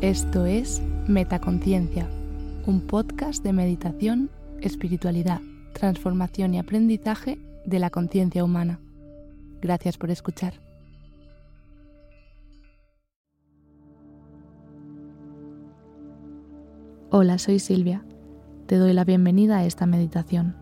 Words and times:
Esto 0.00 0.46
es 0.46 0.80
Metaconciencia, 1.08 2.08
un 2.66 2.82
podcast 2.82 3.42
de 3.42 3.52
meditación, 3.52 4.30
espiritualidad, 4.60 5.40
transformación 5.72 6.54
y 6.54 6.60
aprendizaje 6.60 7.40
de 7.66 7.80
la 7.80 7.90
conciencia 7.90 8.44
humana. 8.44 8.78
Gracias 9.60 9.98
por 9.98 10.12
escuchar. 10.12 10.54
Hola, 17.10 17.38
soy 17.38 17.58
Silvia. 17.58 18.04
Te 18.68 18.76
doy 18.76 18.92
la 18.92 19.02
bienvenida 19.02 19.58
a 19.58 19.64
esta 19.64 19.86
meditación. 19.86 20.54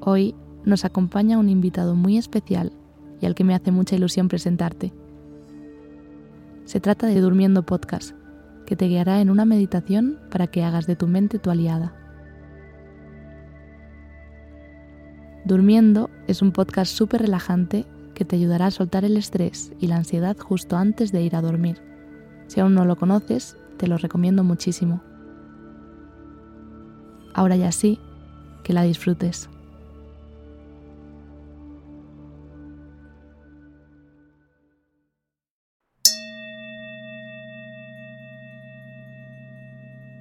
Hoy 0.00 0.34
nos 0.64 0.84
acompaña 0.84 1.38
un 1.38 1.48
invitado 1.48 1.94
muy 1.94 2.18
especial 2.18 2.72
y 3.20 3.26
al 3.26 3.36
que 3.36 3.44
me 3.44 3.54
hace 3.54 3.70
mucha 3.70 3.94
ilusión 3.94 4.26
presentarte. 4.26 4.92
Se 6.68 6.80
trata 6.80 7.06
de 7.06 7.18
Durmiendo 7.22 7.62
Podcast, 7.62 8.14
que 8.66 8.76
te 8.76 8.88
guiará 8.88 9.22
en 9.22 9.30
una 9.30 9.46
meditación 9.46 10.18
para 10.30 10.48
que 10.48 10.64
hagas 10.64 10.86
de 10.86 10.96
tu 10.96 11.06
mente 11.06 11.38
tu 11.38 11.48
aliada. 11.48 11.94
Durmiendo 15.46 16.10
es 16.26 16.42
un 16.42 16.52
podcast 16.52 16.92
súper 16.94 17.22
relajante 17.22 17.86
que 18.12 18.26
te 18.26 18.36
ayudará 18.36 18.66
a 18.66 18.70
soltar 18.70 19.06
el 19.06 19.16
estrés 19.16 19.72
y 19.80 19.86
la 19.86 19.96
ansiedad 19.96 20.36
justo 20.36 20.76
antes 20.76 21.10
de 21.10 21.22
ir 21.22 21.36
a 21.36 21.40
dormir. 21.40 21.80
Si 22.48 22.60
aún 22.60 22.74
no 22.74 22.84
lo 22.84 22.96
conoces, 22.96 23.56
te 23.78 23.86
lo 23.86 23.96
recomiendo 23.96 24.44
muchísimo. 24.44 25.00
Ahora 27.32 27.56
ya 27.56 27.72
sí, 27.72 27.98
que 28.62 28.74
la 28.74 28.82
disfrutes. 28.82 29.48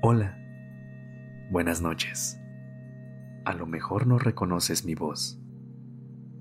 Hola, 0.10 0.38
buenas 1.52 1.82
noches. 1.82 2.40
A 3.44 3.54
lo 3.54 3.66
mejor 3.66 4.08
no 4.08 4.18
reconoces 4.18 4.86
mi 4.86 4.96
voz, 4.96 5.38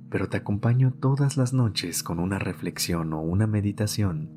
pero 0.09 0.29
te 0.29 0.37
acompaño 0.37 0.93
todas 0.93 1.37
las 1.37 1.53
noches 1.53 2.05
con 2.05 2.21
una 2.21 2.39
reflexión 2.39 3.13
o 3.13 3.23
una 3.23 3.49
meditación 3.49 4.31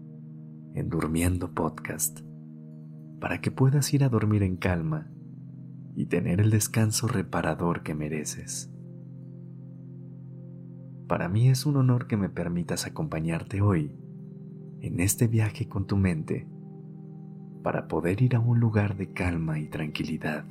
en 0.73 0.89
Durmiendo 0.89 1.53
Podcast, 1.53 2.21
para 3.19 3.39
que 3.39 3.51
puedas 3.51 3.93
ir 3.93 4.03
a 4.03 4.09
dormir 4.09 4.41
en 4.41 4.57
calma 4.57 5.11
y 5.95 6.07
tener 6.07 6.41
el 6.41 6.49
descanso 6.49 7.07
reparador 7.07 7.83
que 7.83 7.93
mereces. 7.93 8.73
Para 11.07 11.29
mí 11.29 11.49
es 11.49 11.67
un 11.67 11.77
honor 11.77 12.07
que 12.07 12.17
me 12.17 12.29
permitas 12.29 12.87
acompañarte 12.87 13.61
hoy 13.61 13.95
en 14.81 14.99
este 14.99 15.27
viaje 15.27 15.69
con 15.69 15.85
tu 15.85 15.97
mente 15.97 16.47
para 17.63 17.87
poder 17.87 18.21
ir 18.21 18.35
a 18.35 18.39
un 18.39 18.59
lugar 18.59 18.95
de 18.95 19.11
calma 19.11 19.59
y 19.59 19.67
tranquilidad. 19.67 20.45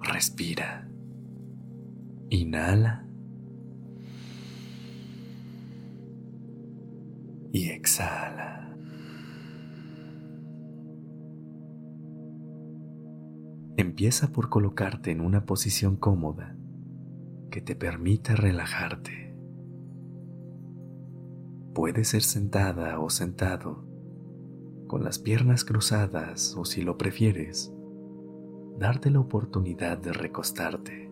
Respira. 0.00 0.88
Inhala. 2.30 3.04
Y 7.52 7.70
exhala. 7.70 8.68
Empieza 13.76 14.32
por 14.32 14.48
colocarte 14.48 15.10
en 15.10 15.20
una 15.20 15.46
posición 15.46 15.96
cómoda 15.96 16.56
que 17.50 17.60
te 17.60 17.76
permita 17.76 18.34
relajarte. 18.34 19.27
Puede 21.78 22.02
ser 22.02 22.22
sentada 22.22 22.98
o 22.98 23.08
sentado, 23.08 23.84
con 24.88 25.04
las 25.04 25.20
piernas 25.20 25.64
cruzadas 25.64 26.56
o 26.56 26.64
si 26.64 26.82
lo 26.82 26.98
prefieres, 26.98 27.72
darte 28.76 29.10
la 29.10 29.20
oportunidad 29.20 29.96
de 29.96 30.12
recostarte, 30.12 31.08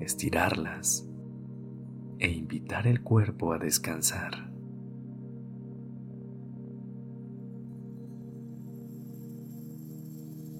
estirarlas 0.00 1.06
e 2.20 2.30
invitar 2.30 2.86
el 2.86 3.02
cuerpo 3.02 3.52
a 3.52 3.58
descansar. 3.58 4.50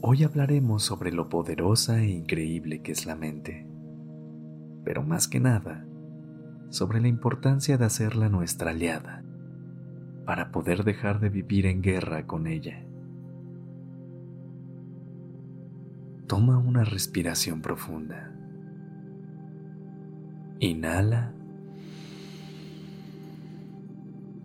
Hoy 0.03 0.25
hablaremos 0.25 0.83
sobre 0.83 1.11
lo 1.11 1.31
poderosa 1.31 2.03
e 2.03 2.11
increíble 2.11 2.83
que 2.83 2.93
es 2.93 3.07
la 3.07 3.17
mente, 3.17 3.67
pero 4.85 5.03
más 5.03 5.27
que 5.27 5.41
nada, 5.41 5.87
sobre 6.73 7.03
la 7.03 7.09
importancia 7.09 7.77
de 7.77 7.85
hacerla 7.85 8.31
nuestra 8.31 8.71
aliada 8.71 9.23
para 10.25 10.51
poder 10.51 10.85
dejar 10.85 11.21
de 11.21 11.29
vivir 11.29 11.67
en 11.67 11.83
guerra 11.83 12.27
con 12.27 12.47
ella. 12.47 12.83
Toma 16.27 16.57
una 16.57 16.83
respiración 16.85 17.61
profunda. 17.61 18.35
Inhala 20.61 21.35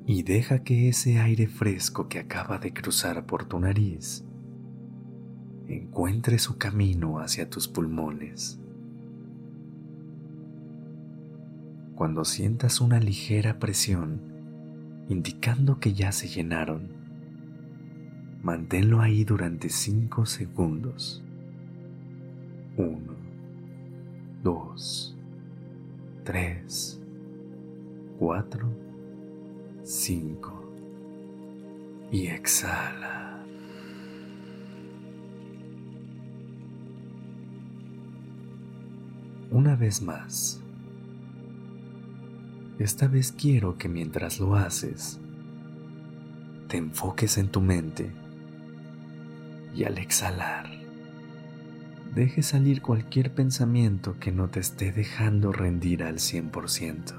y 0.06 0.24
deja 0.24 0.64
que 0.64 0.90
ese 0.90 1.20
aire 1.20 1.48
fresco 1.48 2.10
que 2.10 2.20
acaba 2.20 2.58
de 2.58 2.74
cruzar 2.74 3.26
por 3.26 3.46
tu 3.46 3.58
nariz 3.58 4.26
encuentre 5.70 6.40
su 6.40 6.58
camino 6.58 7.20
hacia 7.20 7.50
tus 7.50 7.70
pulmones. 7.70 8.60
Cuando 11.98 12.24
sientas 12.26 12.80
una 12.80 13.00
ligera 13.00 13.58
presión 13.58 14.22
indicando 15.10 15.80
que 15.80 15.94
ya 15.94 16.12
se 16.12 16.28
llenaron. 16.28 16.90
Manténlo 18.44 19.02
ahí 19.02 19.24
durante 19.24 19.68
5 19.70 20.28
segundos. 20.28 21.24
1, 22.78 23.00
2, 24.44 25.18
3, 26.24 27.02
4, 28.20 28.70
5 29.84 30.74
y 32.12 32.28
exhala. 32.28 33.44
Una 39.50 39.76
vez 39.76 40.04
más. 40.04 40.62
Esta 42.80 43.08
vez 43.08 43.32
quiero 43.32 43.80
que 43.80 43.90
mientras 43.90 44.40
lo 44.40 44.56
haces, 44.56 45.20
te 46.68 46.78
enfoques 46.78 47.40
en 47.40 47.48
tu 47.50 47.60
mente 47.60 48.12
y 49.76 49.84
al 49.86 49.98
exhalar, 49.98 50.70
deje 52.14 52.44
salir 52.44 52.84
cualquier 52.84 53.34
pensamiento 53.34 54.20
que 54.20 54.32
no 54.32 54.50
te 54.50 54.60
esté 54.60 54.92
dejando 54.92 55.52
rendir 55.52 56.04
al 56.04 56.18
100%. 56.18 57.16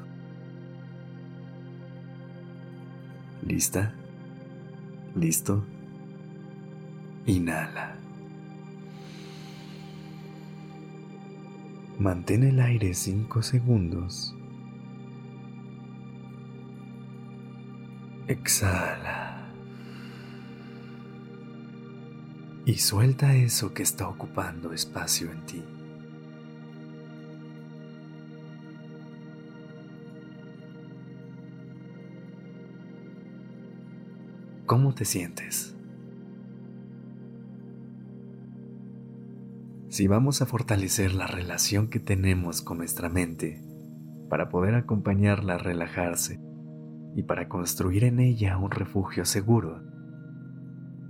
¿Lista? 3.44 3.94
¿Listo? 5.16 5.64
Inhala. 7.26 7.96
Mantén 11.98 12.44
el 12.44 12.60
aire 12.60 12.94
5 12.94 13.42
segundos 13.42 14.37
Exhala. 18.28 19.38
Y 22.66 22.74
suelta 22.74 23.34
eso 23.34 23.72
que 23.72 23.82
está 23.82 24.06
ocupando 24.06 24.74
espacio 24.74 25.32
en 25.32 25.46
ti. 25.46 25.64
¿Cómo 34.66 34.94
te 34.94 35.06
sientes? 35.06 35.74
Si 39.88 40.06
vamos 40.06 40.42
a 40.42 40.46
fortalecer 40.46 41.14
la 41.14 41.26
relación 41.26 41.88
que 41.88 41.98
tenemos 41.98 42.60
con 42.60 42.76
nuestra 42.76 43.08
mente 43.08 43.62
para 44.28 44.50
poder 44.50 44.74
acompañarla 44.74 45.54
a 45.54 45.58
relajarse, 45.58 46.38
y 47.18 47.24
para 47.24 47.48
construir 47.48 48.04
en 48.04 48.20
ella 48.20 48.56
un 48.58 48.70
refugio 48.70 49.24
seguro, 49.24 49.82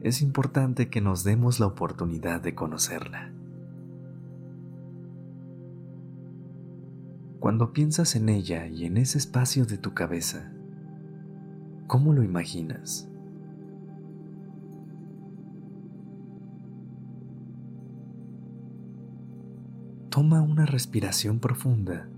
es 0.01 0.23
importante 0.23 0.89
que 0.89 1.03
nos 1.03 1.23
demos 1.23 1.61
la 1.61 1.67
oportunidad 1.67 2.41
de 2.41 2.55
conocerla. 2.55 3.31
Cuando 7.41 7.75
piensas 7.75 8.17
en 8.17 8.31
ella 8.31 8.69
y 8.69 8.87
en 8.87 8.97
ese 8.97 9.19
espacio 9.19 9.67
de 9.67 9.77
tu 9.77 9.93
cabeza, 9.93 10.51
¿cómo 11.87 12.15
lo 12.15 12.23
imaginas? 12.23 13.11
Toma 20.09 20.41
una 20.41 20.65
respiración 20.65 21.39
profunda 21.39 22.09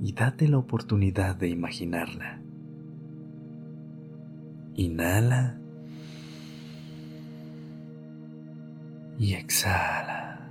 y 0.00 0.12
date 0.12 0.46
la 0.46 0.58
oportunidad 0.58 1.34
de 1.34 1.48
imaginarla. 1.48 2.43
Inhala 4.76 5.56
y 9.18 9.34
exhala. 9.34 10.50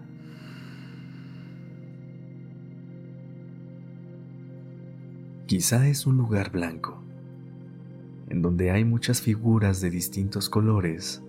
Quizá 5.46 5.88
es 5.90 6.08
un 6.08 6.16
lugar 6.16 6.52
blanco, 6.52 7.04
en 8.30 8.42
donde 8.42 8.72
hay 8.72 8.86
muchas 8.86 9.22
figuras 9.22 9.82
de 9.82 9.90
distintos 9.90 10.50
colores 10.50 11.22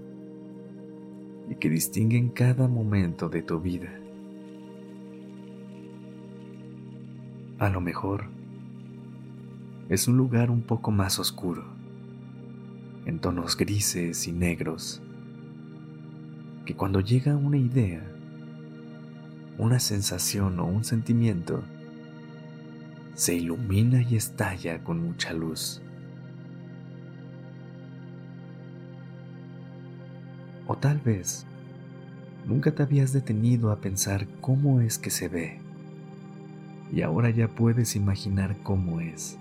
y 1.50 1.56
que 1.56 1.68
distinguen 1.68 2.28
cada 2.28 2.68
momento 2.68 3.28
de 3.28 3.42
tu 3.42 3.60
vida. 3.60 3.92
A 7.58 7.68
lo 7.70 7.80
mejor 7.80 8.26
es 9.88 10.06
un 10.06 10.16
lugar 10.16 10.50
un 10.50 10.62
poco 10.62 10.90
más 10.90 11.18
oscuro, 11.18 11.64
en 13.06 13.18
tonos 13.18 13.56
grises 13.56 14.26
y 14.26 14.32
negros, 14.32 15.02
que 16.64 16.74
cuando 16.74 17.00
llega 17.00 17.36
una 17.36 17.58
idea, 17.58 18.02
una 19.58 19.78
sensación 19.78 20.58
o 20.58 20.66
un 20.66 20.84
sentimiento, 20.84 21.62
se 23.14 23.34
ilumina 23.34 24.02
y 24.02 24.16
estalla 24.16 24.82
con 24.82 25.00
mucha 25.00 25.32
luz. 25.32 25.80
O 30.66 30.76
tal 30.76 30.98
vez 30.98 31.46
nunca 32.46 32.74
te 32.74 32.82
habías 32.82 33.12
detenido 33.12 33.70
a 33.70 33.80
pensar 33.80 34.26
cómo 34.40 34.80
es 34.80 34.98
que 34.98 35.10
se 35.10 35.28
ve 35.28 35.64
y 36.92 37.02
ahora 37.02 37.30
ya 37.30 37.48
puedes 37.48 37.96
imaginar 37.96 38.56
cómo 38.62 39.00
es. 39.00 39.38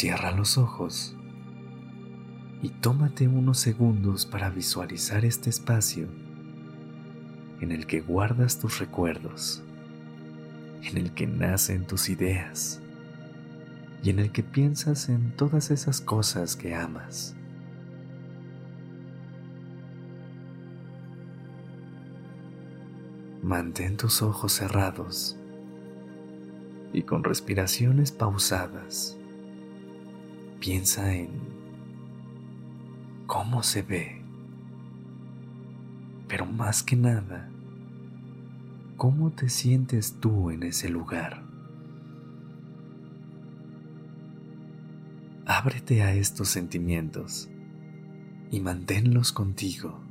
Cierra 0.00 0.30
los 0.30 0.56
ojos 0.56 1.14
y 2.62 2.70
tómate 2.70 3.28
unos 3.28 3.58
segundos 3.58 4.24
para 4.24 4.48
visualizar 4.48 5.26
este 5.26 5.50
espacio 5.50 6.08
en 7.60 7.70
el 7.70 7.86
que 7.86 8.00
guardas 8.00 8.58
tus 8.58 8.78
recuerdos, 8.78 9.62
en 10.84 10.96
el 10.96 11.12
que 11.12 11.26
nacen 11.26 11.86
tus 11.86 12.08
ideas 12.08 12.80
y 14.02 14.08
en 14.08 14.20
el 14.20 14.32
que 14.32 14.42
piensas 14.42 15.10
en 15.10 15.36
todas 15.36 15.70
esas 15.70 16.00
cosas 16.00 16.56
que 16.56 16.74
amas. 16.74 17.36
Mantén 23.42 23.98
tus 23.98 24.22
ojos 24.22 24.52
cerrados 24.54 25.36
y 26.94 27.02
con 27.02 27.22
respiraciones 27.22 28.12
pausadas 28.12 29.19
piensa 30.60 31.14
en 31.14 31.30
cómo 33.26 33.62
se 33.62 33.82
ve, 33.82 34.22
pero 36.28 36.44
más 36.44 36.82
que 36.82 36.96
nada, 36.96 37.48
cómo 38.96 39.30
te 39.30 39.48
sientes 39.48 40.20
tú 40.20 40.50
en 40.50 40.62
ese 40.62 40.90
lugar. 40.90 41.42
Ábrete 45.46 46.02
a 46.02 46.12
estos 46.12 46.48
sentimientos 46.48 47.48
y 48.50 48.60
manténlos 48.60 49.32
contigo. 49.32 50.09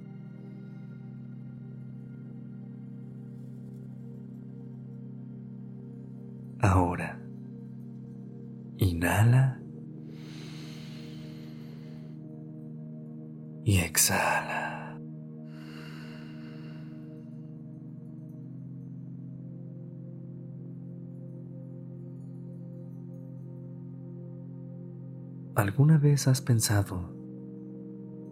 ¿Alguna 25.60 25.98
vez 25.98 26.30
has 26.30 26.40
pensado, 26.40 27.14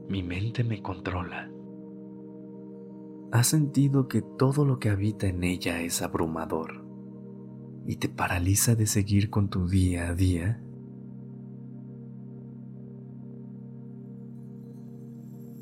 mi 0.08 0.24
mente 0.24 0.64
me 0.64 0.82
controla? 0.82 1.52
¿Has 3.34 3.48
sentido 3.48 4.08
que 4.08 4.22
todo 4.22 4.64
lo 4.64 4.80
que 4.80 4.90
habita 4.90 5.28
en 5.28 5.44
ella 5.44 5.82
es 5.82 6.02
abrumador? 6.02 6.86
y 7.86 7.98
te 7.98 8.08
paraliza 8.08 8.76
de 8.76 8.86
seguir 8.86 9.30
con 9.30 9.50
tu 9.50 9.68
día 9.68 10.08
a 10.08 10.14
día? 10.16 10.62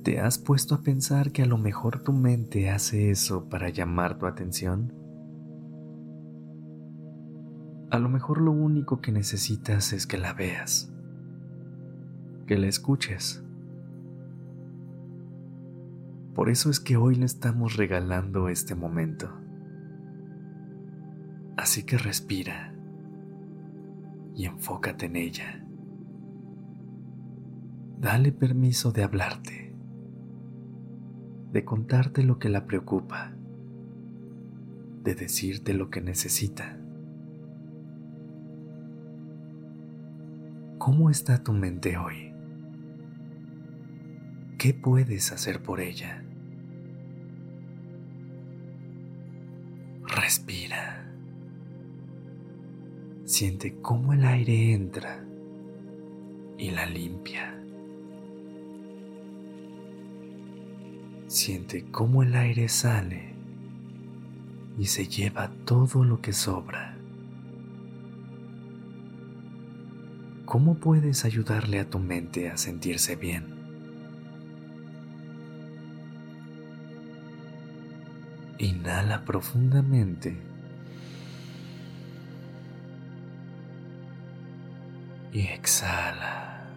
¿Te 0.03 0.19
has 0.19 0.37
puesto 0.37 0.75
a 0.75 0.83
pensar 0.83 1.31
que 1.31 1.41
a 1.41 1.47
lo 1.47 1.57
mejor 1.57 2.03
tu 2.03 2.13
mente 2.13 2.69
hace 2.69 3.09
eso 3.09 3.49
para 3.49 3.69
llamar 3.69 4.19
tu 4.19 4.27
atención? 4.27 4.93
A 7.89 7.97
lo 7.97 8.07
mejor 8.09 8.39
lo 8.39 8.51
único 8.51 9.01
que 9.01 9.11
necesitas 9.11 9.93
es 9.93 10.05
que 10.05 10.19
la 10.19 10.33
veas, 10.33 10.94
que 12.45 12.57
la 12.57 12.67
escuches. 12.67 13.43
Por 16.33 16.49
eso 16.49 16.69
es 16.69 16.79
que 16.79 16.97
hoy 16.97 17.15
le 17.15 17.25
estamos 17.25 17.77
regalando 17.77 18.49
este 18.49 18.75
momento. 18.75 19.29
Así 21.57 21.83
que 21.83 21.97
respira 21.97 22.75
y 24.35 24.45
enfócate 24.45 25.05
en 25.05 25.15
ella. 25.15 25.65
Dale 27.97 28.33
permiso 28.33 28.91
de 28.91 29.03
hablarte, 29.03 29.73
de 31.53 31.63
contarte 31.63 32.23
lo 32.23 32.37
que 32.37 32.49
la 32.49 32.65
preocupa, 32.65 33.31
de 35.03 35.15
decirte 35.15 35.73
lo 35.73 35.89
que 35.89 36.01
necesita. 36.01 36.77
¿Cómo 40.77 41.09
está 41.09 41.41
tu 41.41 41.53
mente 41.53 41.97
hoy? 41.97 42.34
¿Qué 44.65 44.73
puedes 44.73 45.31
hacer 45.31 45.61
por 45.61 45.79
ella? 45.79 46.23
Respira. 50.07 51.07
Siente 53.25 53.75
cómo 53.79 54.13
el 54.13 54.25
aire 54.25 54.73
entra 54.73 55.23
y 56.57 56.71
la 56.71 56.87
limpia. 56.87 57.55
Siente 61.27 61.85
cómo 61.91 62.23
el 62.23 62.35
aire 62.35 62.67
sale 62.67 63.35
y 64.79 64.87
se 64.87 65.07
lleva 65.07 65.51
todo 65.65 66.03
lo 66.03 66.21
que 66.21 66.33
sobra. 66.33 66.97
¿Cómo 70.45 70.79
puedes 70.79 71.23
ayudarle 71.23 71.79
a 71.81 71.87
tu 71.87 71.99
mente 71.99 72.49
a 72.49 72.57
sentirse 72.57 73.15
bien? 73.15 73.54
Inhala 78.57 79.25
profundamente 79.25 80.37
y 85.33 85.41
exhala. 85.41 86.71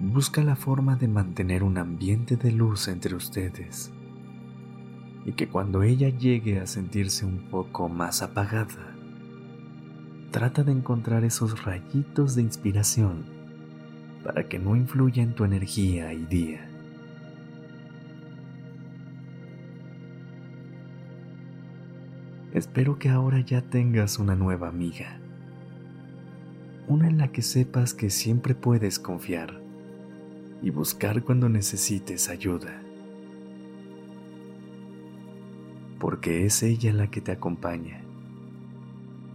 Busca 0.00 0.42
la 0.42 0.56
forma 0.56 0.96
de 0.96 1.06
mantener 1.08 1.62
un 1.62 1.78
ambiente 1.78 2.36
de 2.36 2.50
luz 2.50 2.88
entre 2.88 3.14
ustedes 3.14 3.92
y 5.24 5.32
que 5.32 5.48
cuando 5.48 5.82
ella 5.82 6.08
llegue 6.08 6.60
a 6.60 6.66
sentirse 6.66 7.24
un 7.24 7.48
poco 7.50 7.88
más 7.88 8.22
apagada, 8.22 8.93
trata 10.34 10.64
de 10.64 10.72
encontrar 10.72 11.22
esos 11.22 11.62
rayitos 11.62 12.34
de 12.34 12.42
inspiración 12.42 13.22
para 14.24 14.48
que 14.48 14.58
no 14.58 14.74
influya 14.74 15.22
en 15.22 15.32
tu 15.32 15.44
energía 15.44 16.12
y 16.12 16.26
día. 16.26 16.68
Espero 22.52 22.98
que 22.98 23.10
ahora 23.10 23.38
ya 23.42 23.62
tengas 23.62 24.18
una 24.18 24.34
nueva 24.34 24.66
amiga. 24.66 25.20
Una 26.88 27.06
en 27.06 27.18
la 27.18 27.28
que 27.28 27.42
sepas 27.42 27.94
que 27.94 28.10
siempre 28.10 28.56
puedes 28.56 28.98
confiar 28.98 29.60
y 30.62 30.70
buscar 30.70 31.22
cuando 31.22 31.48
necesites 31.48 32.28
ayuda. 32.28 32.82
Porque 36.00 36.44
es 36.44 36.64
ella 36.64 36.92
la 36.92 37.08
que 37.08 37.20
te 37.20 37.30
acompaña 37.30 38.04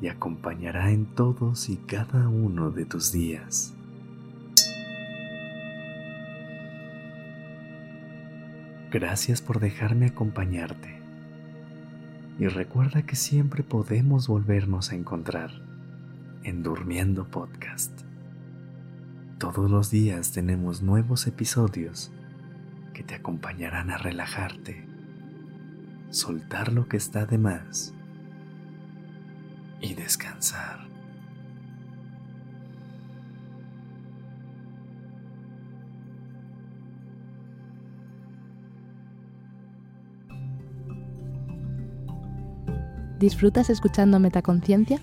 y 0.01 0.08
acompañará 0.08 0.91
en 0.91 1.06
todos 1.06 1.70
y 1.70 1.77
cada 1.77 2.29
uno 2.29 2.72
de 2.72 2.86
tus 2.86 3.12
días. 3.12 3.74
Gracias 8.91 9.41
por 9.41 9.60
dejarme 9.60 10.08
acompañarte. 10.08 11.00
Y 12.39 12.48
recuerda 12.48 13.03
que 13.03 13.15
siempre 13.15 13.63
podemos 13.63 14.27
volvernos 14.27 14.91
a 14.91 14.96
encontrar 14.96 15.51
en 16.44 16.63
Durmiendo 16.63 17.27
Podcast. 17.27 17.91
Todos 19.38 19.70
los 19.70 19.91
días 19.91 20.32
tenemos 20.32 20.82
nuevos 20.82 21.27
episodios 21.27 22.12
que 22.94 23.03
te 23.03 23.15
acompañarán 23.15 23.91
a 23.91 23.98
relajarte, 23.98 24.86
soltar 26.10 26.72
lo 26.74 26.88
que 26.88 26.98
está 26.98 27.25
de 27.25 27.38
más 27.38 27.94
y 29.81 29.93
descansar. 29.93 30.89
¿Disfrutas 43.19 43.69
escuchando 43.69 44.17
Metaconciencia? 44.19 45.01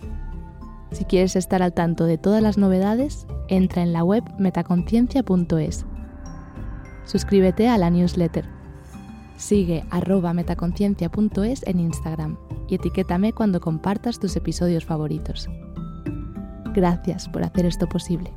Si 0.90 1.04
quieres 1.04 1.36
estar 1.36 1.62
al 1.62 1.74
tanto 1.74 2.04
de 2.04 2.16
todas 2.16 2.42
las 2.42 2.56
novedades, 2.56 3.26
entra 3.48 3.82
en 3.82 3.92
la 3.92 4.04
web 4.04 4.24
metaconciencia.es. 4.38 5.84
Suscríbete 7.04 7.68
a 7.68 7.76
la 7.76 7.90
newsletter. 7.90 8.46
Sigue 9.36 9.84
arroba 9.90 10.32
metaconciencia.es 10.32 11.66
en 11.66 11.80
Instagram 11.80 12.38
y 12.68 12.76
etiquétame 12.76 13.32
cuando 13.32 13.60
compartas 13.60 14.18
tus 14.18 14.36
episodios 14.36 14.84
favoritos. 14.84 15.48
Gracias 16.74 17.28
por 17.28 17.42
hacer 17.42 17.66
esto 17.66 17.88
posible. 17.88 18.32